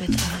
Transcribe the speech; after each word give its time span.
with 0.00 0.14
us. 0.14 0.33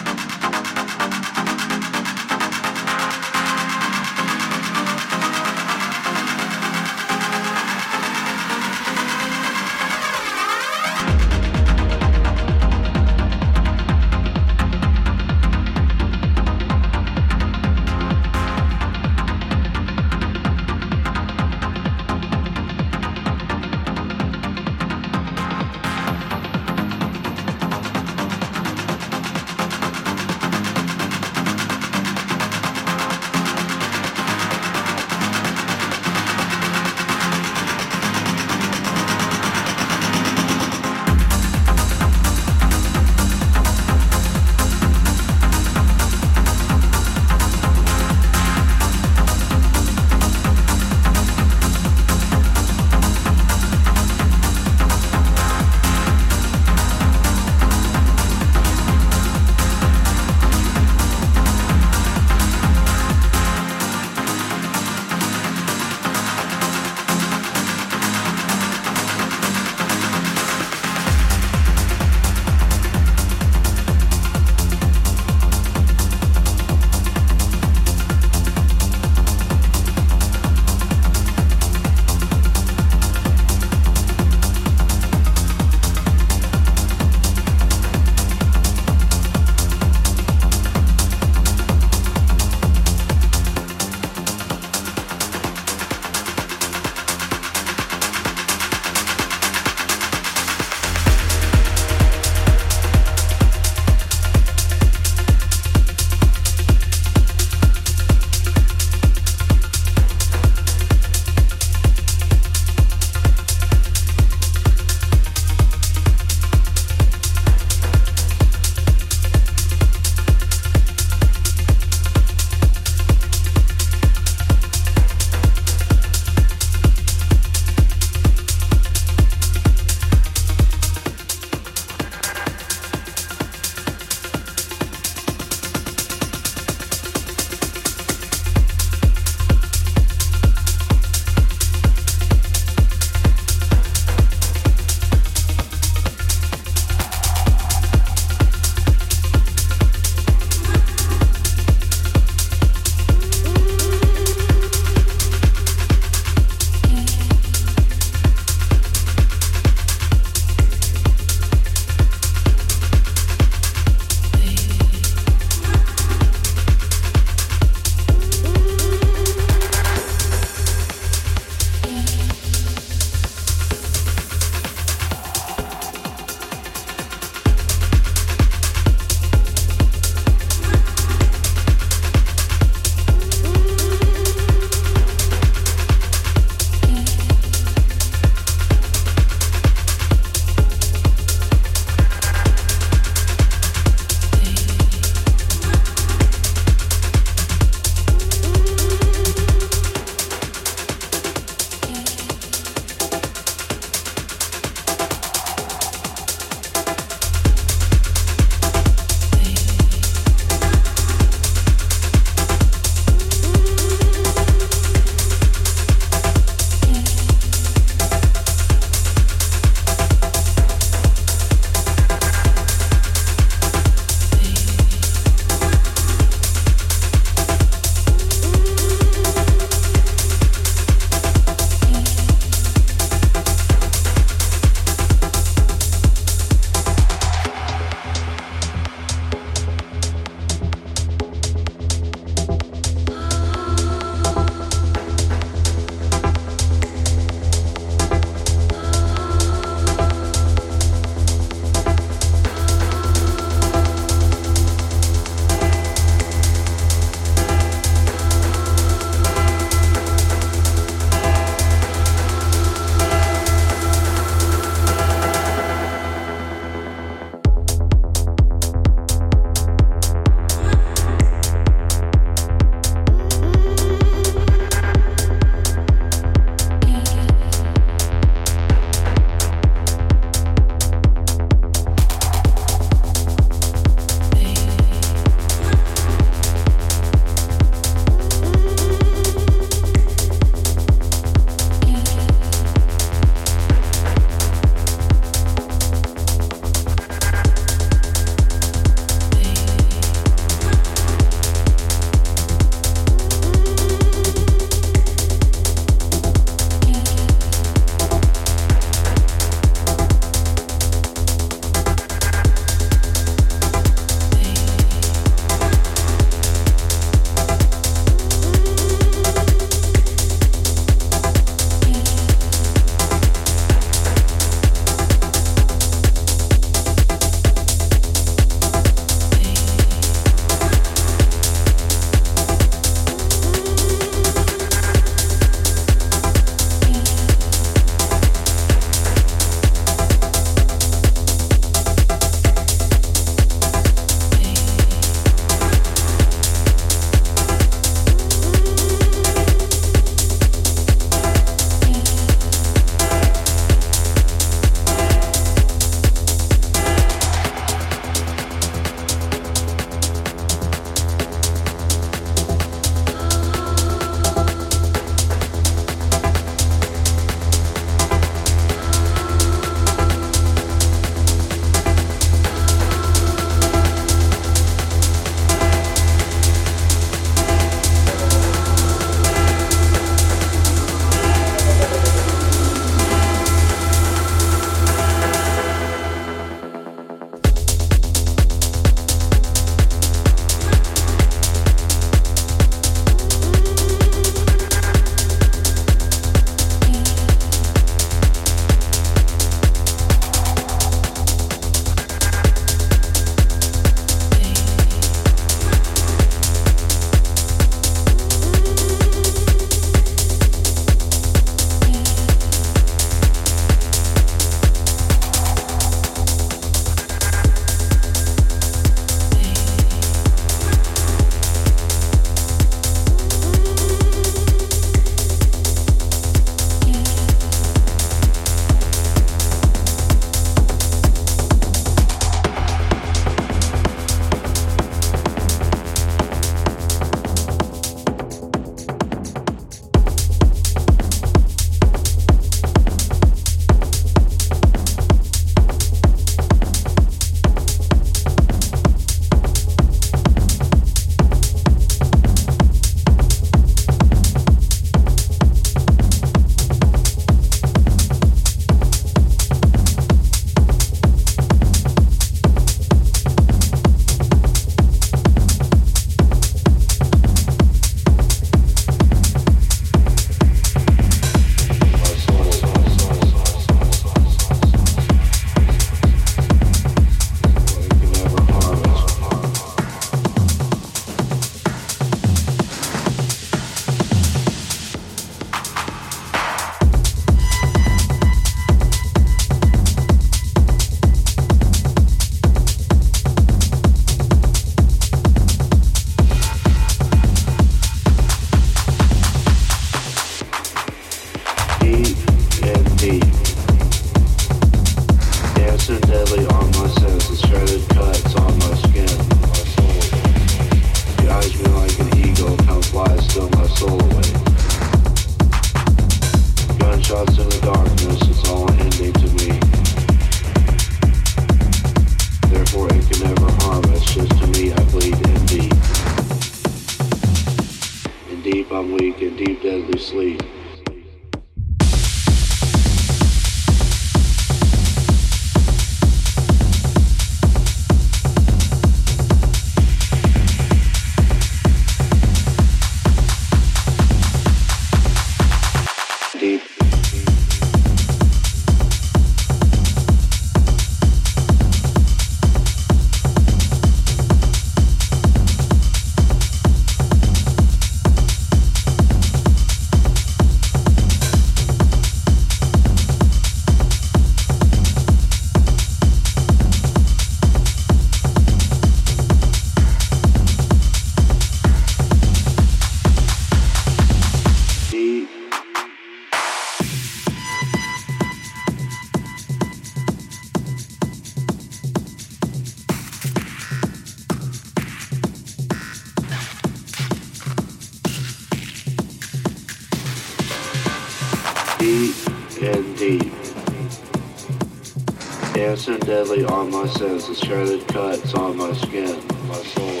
Shredded 597.40 597.86
cuts 597.88 598.34
on 598.34 598.56
my 598.56 598.72
skin, 598.72 599.20
my 599.48 599.54
soul. 599.54 600.00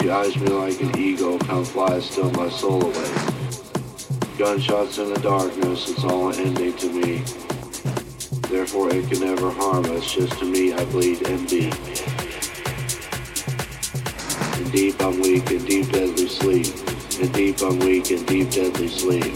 She 0.00 0.10
eyes 0.10 0.36
me 0.36 0.48
like 0.48 0.80
an 0.80 0.98
eagle, 0.98 1.38
come 1.38 1.64
fly, 1.64 2.00
steal 2.00 2.30
my 2.32 2.48
soul 2.48 2.82
away. 2.82 3.14
Gunshots 4.38 4.98
in 4.98 5.12
the 5.14 5.20
darkness, 5.22 5.88
it's 5.88 6.04
all 6.04 6.32
ending 6.32 6.76
to 6.76 6.92
me. 6.92 7.22
Therefore 8.48 8.90
it 8.94 9.08
can 9.08 9.20
never 9.20 9.50
harm 9.50 9.84
us, 9.96 10.12
just 10.12 10.38
to 10.40 10.44
me 10.44 10.72
I 10.72 10.84
bleed 10.86 11.26
and 11.28 11.48
beat. 11.48 11.74
In 14.58 14.70
deep 14.70 15.00
I'm 15.00 15.20
weak, 15.20 15.50
in 15.50 15.64
deep 15.64 15.90
deadly 15.90 16.28
sleep. 16.28 16.66
In 17.20 17.32
deep 17.32 17.62
I'm 17.62 17.78
weak, 17.78 18.10
in 18.10 18.24
deep 18.26 18.50
deadly 18.50 18.88
sleep. 18.88 19.32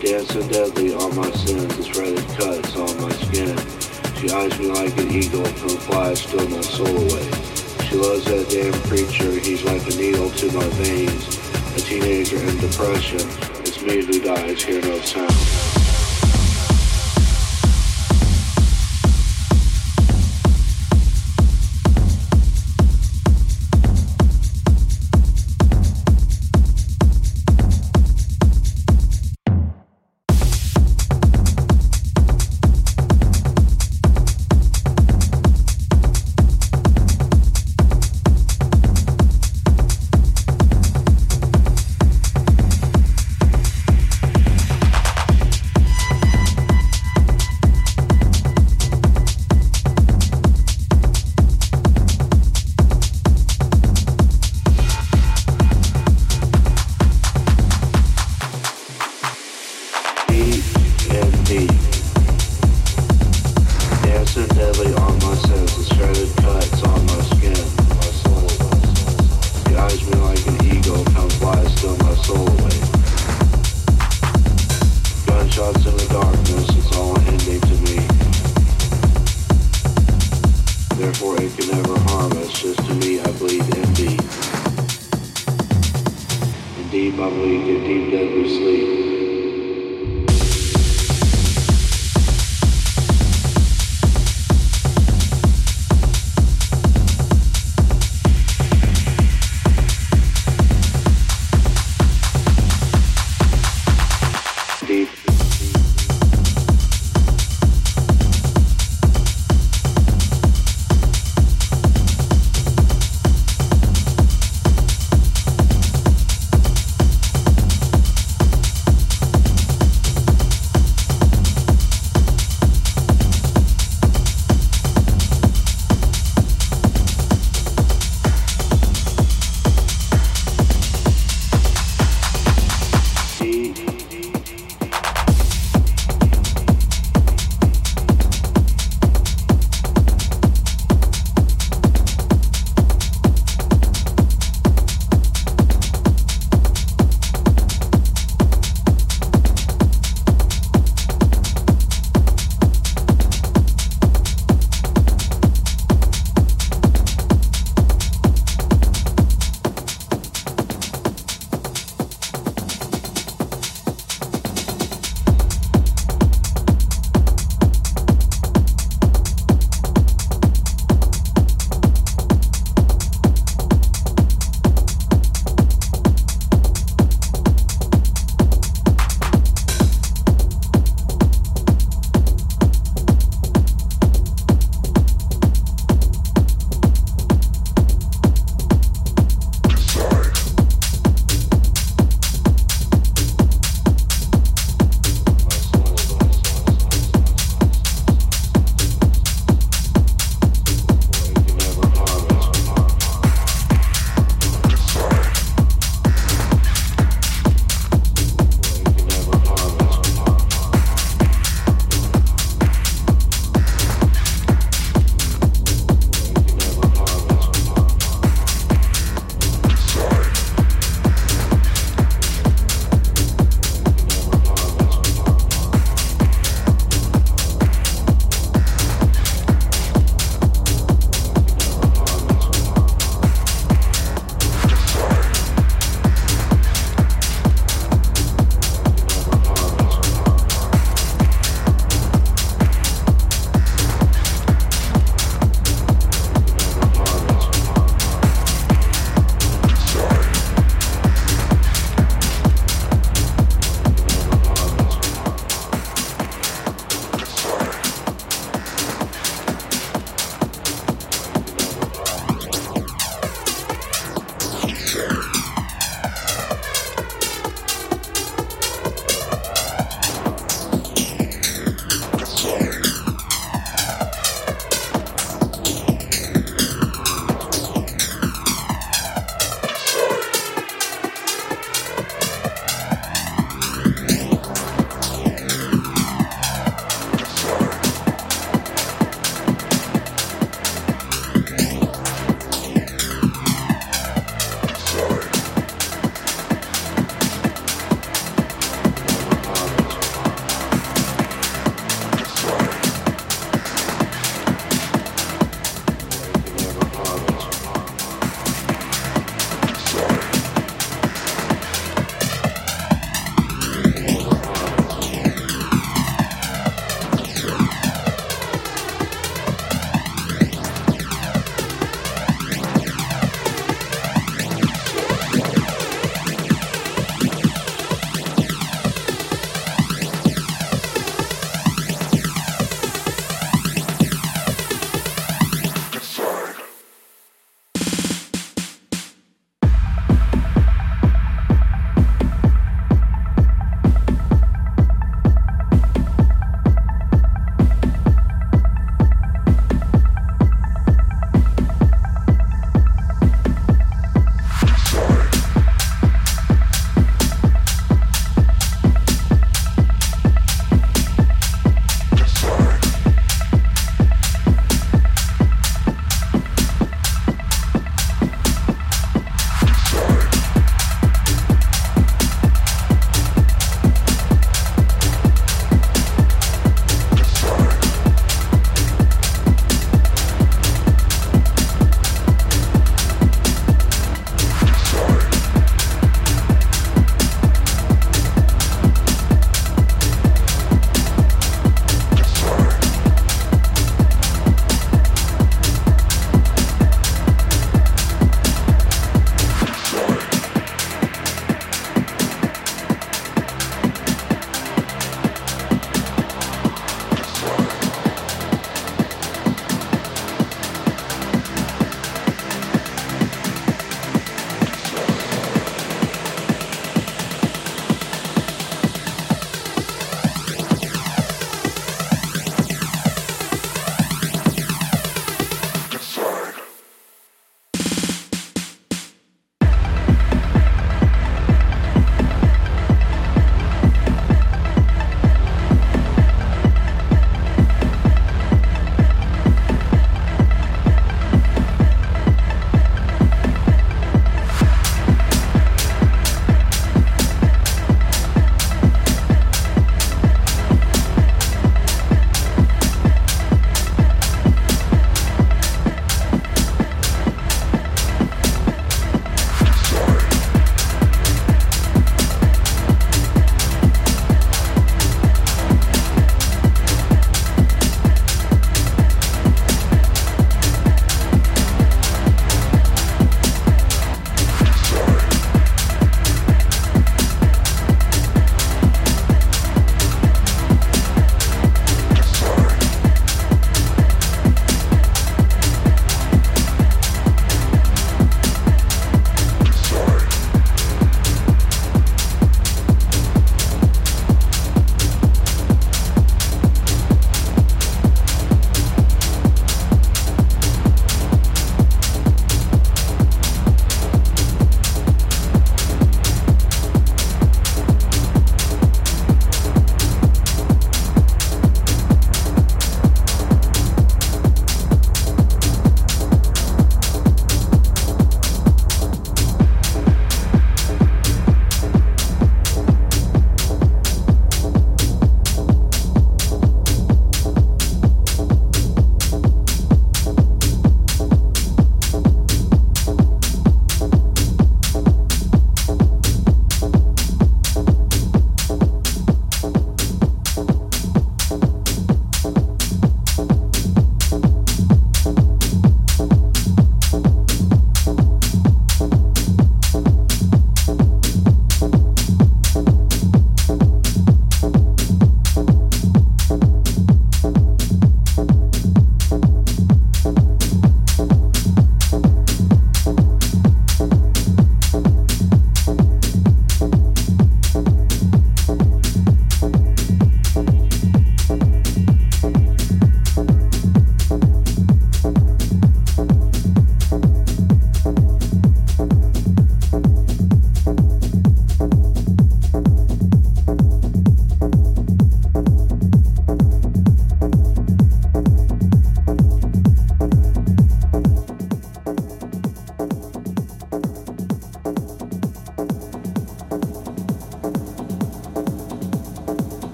Dancing 0.00 0.48
deadly 0.48 0.94
on 0.94 1.14
my 1.14 1.30
sins, 1.30 1.78
it's 1.78 1.86
shredded 1.86 2.26
cuts 2.38 2.76
on 2.76 3.00
my 3.00 3.12
skin. 3.12 3.75
She 4.18 4.30
eyes 4.30 4.58
me 4.58 4.68
like 4.68 4.96
an 4.96 5.10
eagle, 5.10 5.44
come 5.44 5.76
fly, 5.76 6.14
steal 6.14 6.48
my 6.48 6.60
soul 6.62 6.88
away. 6.88 7.30
She 7.84 7.96
loves 7.96 8.24
that 8.24 8.46
damn 8.48 8.72
creature, 8.88 9.30
he's 9.30 9.62
like 9.64 9.82
a 9.82 9.94
needle 9.94 10.30
to 10.30 10.52
my 10.52 10.68
veins. 10.80 11.36
A 11.76 11.80
teenager 11.80 12.38
in 12.38 12.56
depression, 12.56 13.20
it's 13.60 13.82
me 13.82 14.04
who 14.06 14.18
dies, 14.20 14.62
hear 14.62 14.80
no 14.80 14.98
sound. 15.00 15.45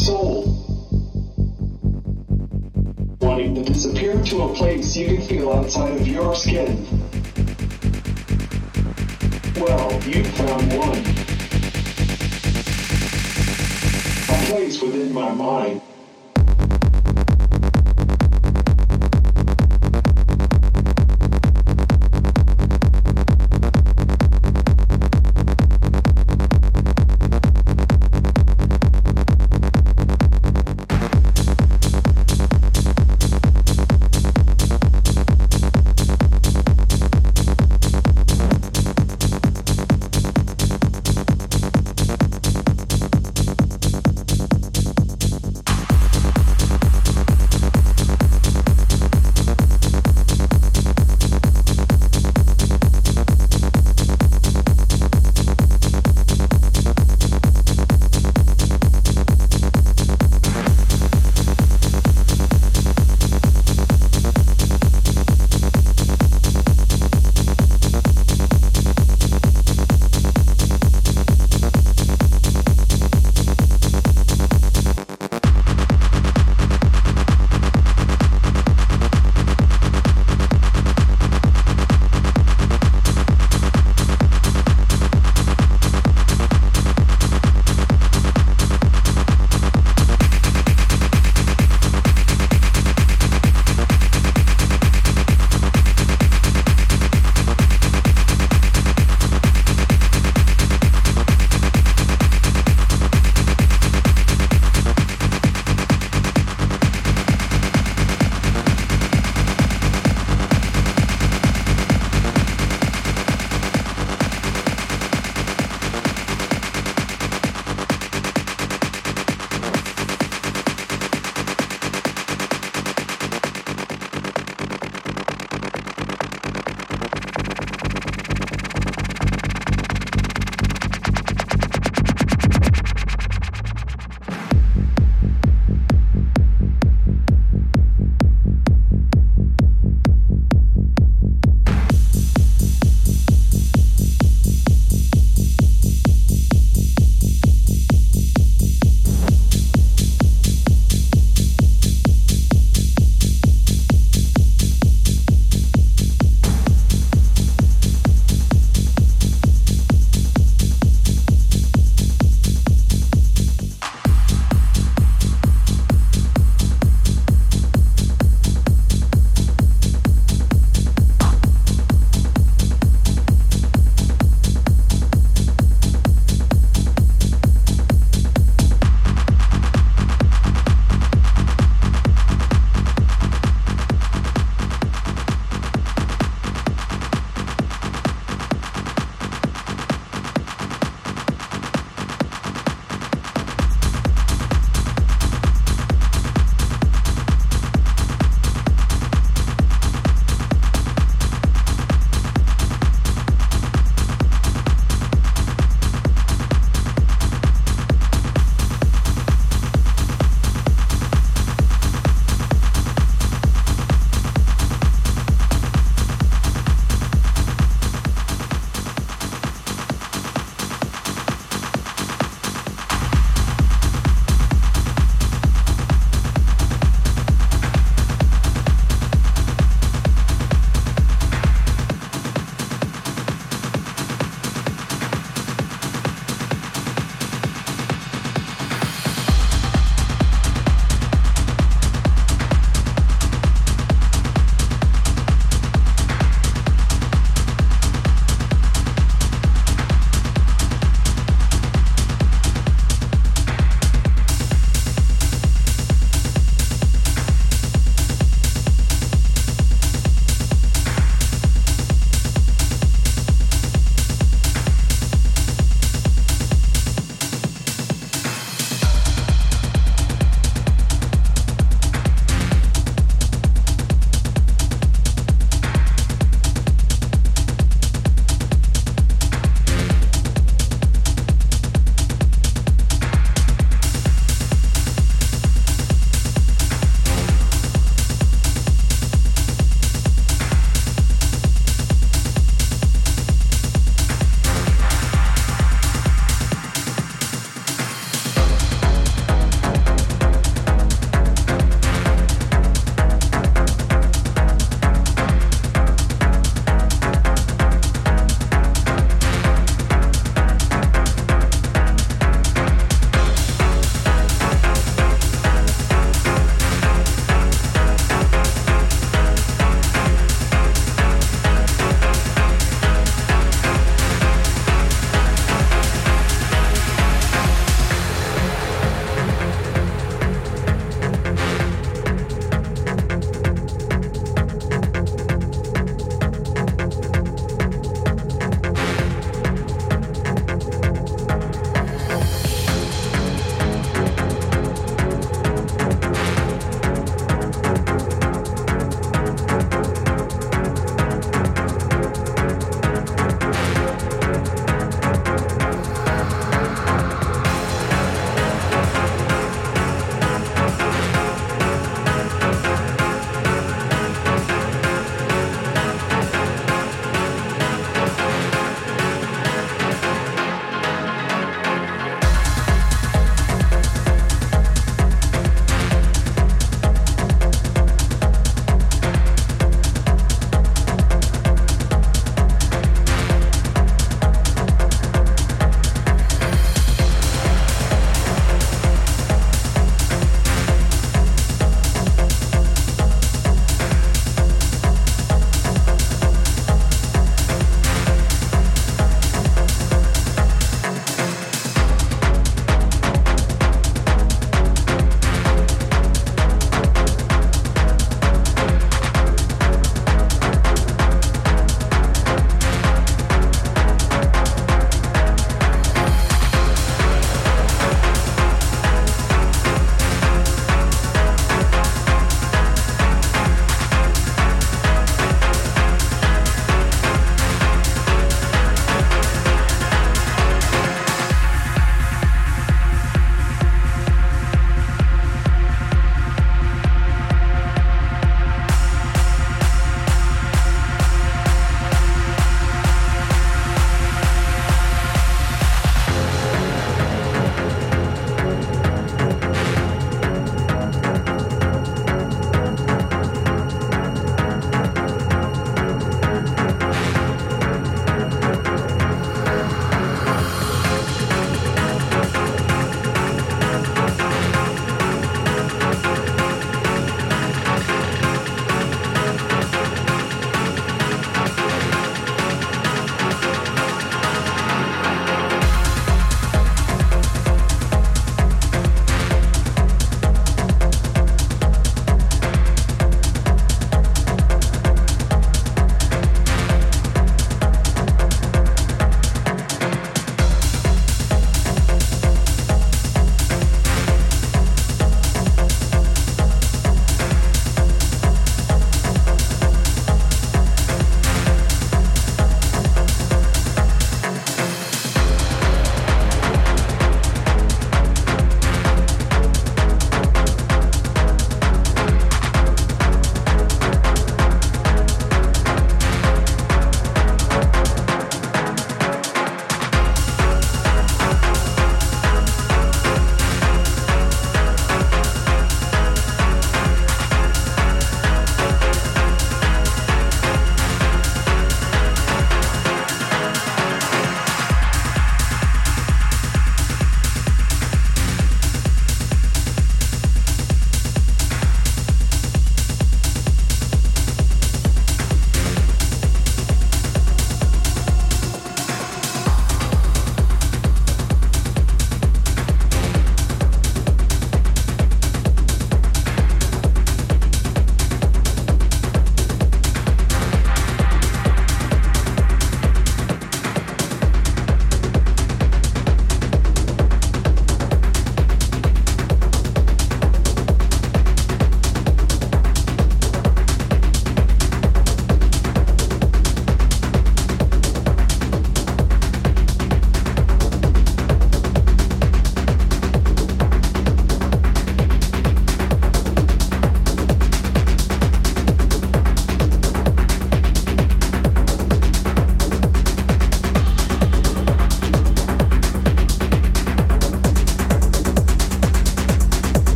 Soul. 0.00 0.44
Wanting 3.20 3.54
to 3.56 3.62
disappear 3.62 4.20
to 4.22 4.42
a 4.42 4.54
place 4.54 4.96
you 4.96 5.16
can 5.16 5.26
feel 5.26 5.52
outside 5.52 6.00
of 6.00 6.08
your 6.08 6.34
skin. 6.34 6.86
Well, 9.56 9.92
you 10.04 10.24
found 10.24 10.72
one. 10.72 10.98
A 14.28 14.46
place 14.46 14.80
within 14.80 15.12
my 15.12 15.32
mind. 15.32 15.82